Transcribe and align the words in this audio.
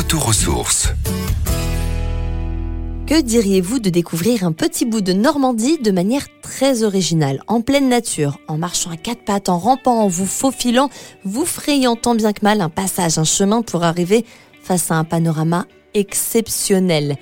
retour. 0.00 0.32
Que 3.06 3.20
diriez-vous 3.20 3.80
de 3.80 3.90
découvrir 3.90 4.44
un 4.44 4.52
petit 4.52 4.86
bout 4.86 5.02
de 5.02 5.12
Normandie 5.12 5.78
de 5.78 5.90
manière 5.90 6.26
très 6.40 6.84
originale, 6.84 7.42
en 7.48 7.60
pleine 7.60 7.88
nature, 7.88 8.38
en 8.48 8.56
marchant 8.56 8.90
à 8.90 8.96
quatre 8.96 9.24
pattes, 9.24 9.50
en 9.50 9.58
rampant, 9.58 10.00
en 10.00 10.08
vous 10.08 10.24
faufilant, 10.24 10.88
vous 11.24 11.44
frayant 11.44 11.96
tant 11.96 12.14
bien 12.14 12.32
que 12.32 12.42
mal 12.42 12.62
un 12.62 12.70
passage, 12.70 13.18
un 13.18 13.24
chemin 13.24 13.60
pour 13.60 13.84
arriver 13.84 14.24
face 14.62 14.90
à 14.90 14.94
un 14.94 15.04
panorama 15.04 15.66
exceptionnel 15.92 17.16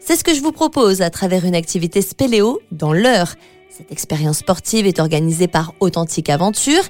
C'est 0.00 0.16
ce 0.16 0.24
que 0.24 0.34
je 0.34 0.40
vous 0.40 0.52
propose 0.52 1.02
à 1.02 1.10
travers 1.10 1.44
une 1.44 1.54
activité 1.54 2.00
spéléo 2.00 2.60
dans 2.70 2.94
l'heure. 2.94 3.34
Cette 3.68 3.92
expérience 3.92 4.38
sportive 4.38 4.86
est 4.86 5.00
organisée 5.00 5.48
par 5.48 5.74
Authentique 5.80 6.30
Aventure. 6.30 6.82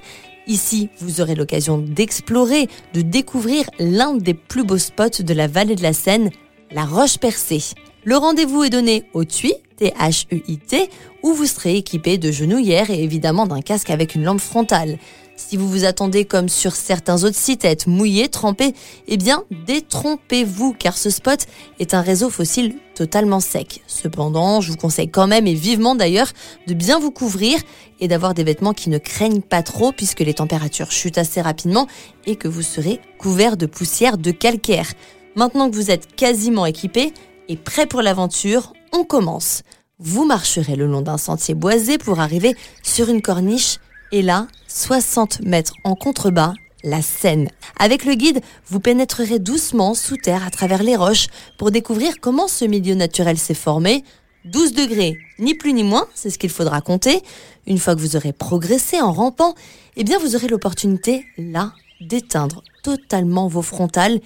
Ici, 0.47 0.89
vous 0.99 1.21
aurez 1.21 1.35
l'occasion 1.35 1.77
d'explorer, 1.77 2.67
de 2.93 3.01
découvrir 3.01 3.65
l'un 3.79 4.15
des 4.15 4.33
plus 4.33 4.65
beaux 4.65 4.77
spots 4.77 5.23
de 5.23 5.33
la 5.33 5.47
vallée 5.47 5.75
de 5.75 5.83
la 5.83 5.93
Seine, 5.93 6.31
la 6.71 6.83
Roche 6.83 7.17
Percée. 7.17 7.63
Le 8.03 8.17
rendez-vous 8.17 8.63
est 8.63 8.69
donné 8.69 9.05
au 9.13 9.23
TUI, 9.23 9.53
T-H-U-I-T, 9.77 10.89
où 11.23 11.33
vous 11.33 11.45
serez 11.45 11.77
équipé 11.77 12.17
de 12.17 12.31
genouillères 12.31 12.89
et 12.89 13.01
évidemment 13.01 13.47
d'un 13.47 13.61
casque 13.61 13.89
avec 13.89 14.15
une 14.15 14.25
lampe 14.25 14.41
frontale. 14.41 14.97
Si 15.35 15.57
vous 15.57 15.67
vous 15.67 15.83
attendez 15.83 16.25
comme 16.25 16.47
sur 16.47 16.75
certains 16.75 17.23
autres 17.23 17.37
sites 17.37 17.65
à 17.65 17.69
être 17.69 17.87
mouillé, 17.87 18.29
trempé, 18.29 18.73
eh 19.07 19.17
bien 19.17 19.43
détrompez-vous 19.65 20.73
car 20.77 20.97
ce 20.97 21.09
spot 21.09 21.45
est 21.79 21.93
un 21.93 22.01
réseau 22.01 22.29
fossile 22.29 22.75
totalement 22.95 23.39
sec. 23.39 23.81
Cependant, 23.87 24.61
je 24.61 24.71
vous 24.71 24.77
conseille 24.77 25.09
quand 25.09 25.27
même 25.27 25.47
et 25.47 25.55
vivement 25.55 25.95
d'ailleurs 25.95 26.31
de 26.67 26.73
bien 26.73 26.99
vous 26.99 27.11
couvrir 27.11 27.59
et 27.99 28.07
d'avoir 28.07 28.33
des 28.35 28.43
vêtements 28.43 28.73
qui 28.73 28.89
ne 28.89 28.99
craignent 28.99 29.41
pas 29.41 29.63
trop 29.63 29.91
puisque 29.91 30.19
les 30.19 30.35
températures 30.35 30.91
chutent 30.91 31.17
assez 31.17 31.41
rapidement 31.41 31.87
et 32.25 32.35
que 32.35 32.47
vous 32.47 32.61
serez 32.61 32.99
couvert 33.17 33.57
de 33.57 33.65
poussière 33.65 34.17
de 34.17 34.31
calcaire. 34.31 34.93
Maintenant 35.35 35.69
que 35.69 35.75
vous 35.75 35.89
êtes 35.89 36.15
quasiment 36.15 36.67
équipé, 36.67 37.11
et 37.49 37.57
prêt 37.57 37.87
pour 37.87 38.01
l'aventure, 38.01 38.73
on 38.91 39.03
commence. 39.03 39.63
Vous 39.99 40.25
marcherez 40.25 40.75
le 40.75 40.85
long 40.85 41.01
d'un 41.01 41.17
sentier 41.17 41.55
boisé 41.55 41.97
pour 41.97 42.19
arriver 42.19 42.55
sur 42.83 43.09
une 43.09 43.21
corniche 43.21 43.79
et 44.13 44.21
là, 44.21 44.47
60 44.67 45.41
mètres 45.41 45.73
en 45.83 45.95
contrebas, 45.95 46.53
la 46.83 47.01
Seine. 47.01 47.49
Avec 47.79 48.05
le 48.05 48.13
guide, 48.13 48.41
vous 48.67 48.79
pénétrerez 48.79 49.39
doucement 49.39 49.95
sous 49.95 50.17
terre 50.17 50.45
à 50.45 50.51
travers 50.51 50.83
les 50.83 50.95
roches 50.95 51.27
pour 51.57 51.71
découvrir 51.71 52.19
comment 52.21 52.47
ce 52.47 52.63
milieu 52.63 52.93
naturel 52.93 53.39
s'est 53.39 53.55
formé. 53.55 54.03
12 54.45 54.73
degrés, 54.73 55.17
ni 55.39 55.55
plus 55.55 55.73
ni 55.73 55.83
moins, 55.83 56.05
c'est 56.13 56.29
ce 56.29 56.37
qu'il 56.37 56.51
faudra 56.51 56.79
compter. 56.79 57.23
Une 57.65 57.79
fois 57.79 57.95
que 57.95 58.01
vous 58.01 58.15
aurez 58.15 58.33
progressé 58.33 59.01
en 59.01 59.11
rampant, 59.11 59.55
eh 59.95 60.03
bien 60.03 60.19
vous 60.19 60.35
aurez 60.35 60.47
l'opportunité, 60.47 61.25
là, 61.39 61.73
d'éteindre 61.99 62.61
totalement 62.83 63.47
vos 63.47 63.63
frontales 63.63 64.19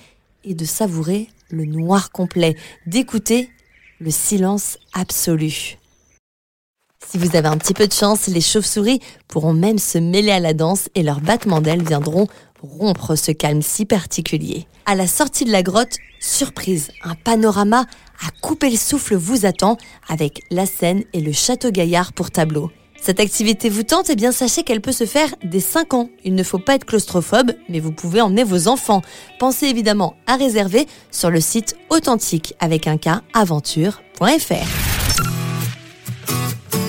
et 0.43 0.53
de 0.53 0.65
savourer 0.65 1.30
le 1.49 1.63
noir 1.63 2.11
complet, 2.11 2.58
d'écouter 2.88 3.49
le 4.02 4.11
silence 4.11 4.80
absolu. 4.93 5.77
Si 7.09 7.17
vous 7.17 7.38
avez 7.38 7.47
un 7.47 7.58
petit 7.58 7.73
peu 7.73 7.88
de 7.88 7.94
chance, 7.94 8.27
les 8.27 8.41
chauves-souris 8.41 9.00
pourront 9.30 9.53
même 9.53 9.77
se 9.77 9.97
mêler 9.97 10.31
à 10.31 10.41
la 10.41 10.53
danse 10.53 10.89
et 10.94 11.03
leurs 11.03 11.22
battements 11.22 11.61
d'ailes 11.61 11.83
viendront 11.83 12.27
rompre 12.61 13.16
ce 13.16 13.31
calme 13.31 13.61
si 13.61 13.86
particulier. 13.86 14.67
À 14.86 14.94
la 14.94 15.08
sortie 15.08 15.45
de 15.45 15.52
la 15.52 15.64
grotte, 15.64 15.95
surprise, 16.19 16.89
un 17.03 17.16
panorama 17.16 17.86
à 18.25 18.31
couper 18.41 18.69
le 18.69 18.75
souffle 18.75 19.16
vous 19.16 19.45
attend 19.45 19.77
avec 20.09 20.41
la 20.52 20.66
Seine 20.66 21.03
et 21.14 21.22
le 21.22 21.31
château 21.31 21.72
Gaillard 21.72 22.11
pour 22.11 22.30
tableau. 22.30 22.72
Cette 22.99 23.21
activité 23.21 23.69
vous 23.69 23.83
tente, 23.83 24.09
eh 24.09 24.16
bien 24.16 24.33
sachez 24.33 24.64
qu'elle 24.64 24.81
peut 24.81 24.92
se 24.92 25.05
faire 25.05 25.33
dès 25.45 25.61
5 25.61 25.94
ans. 25.94 26.09
Il 26.25 26.36
ne 26.36 26.44
faut 26.44 26.59
pas 26.59 26.75
être 26.75 26.86
claustrophobe, 26.86 27.53
mais 27.69 27.80
vous 27.80 27.94
pouvez 27.94 28.19
emmener 28.19 28.44
vos 28.44 28.67
enfants. 28.67 29.02
Pensez 29.39 29.67
évidemment 29.67 30.16
à 30.25 30.36
réserver 30.36 30.88
sur 31.11 31.30
le 31.30 31.39
site 31.39 31.77
authentique 31.89 32.55
avec 32.59 32.86
un 32.86 32.97
cas 32.97 33.21
aventure.fr. 33.33 34.86